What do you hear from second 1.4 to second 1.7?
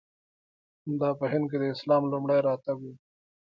کې د